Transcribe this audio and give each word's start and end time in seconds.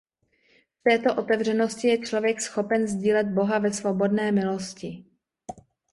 V 0.79 0.83
této 0.83 1.15
otevřenosti 1.15 1.87
je 1.87 1.97
člověk 1.97 2.41
schopen 2.41 2.87
sdílet 2.87 3.27
Boha 3.27 3.59
ve 3.59 3.73
svobodné 3.73 4.31
milosti. 4.31 5.05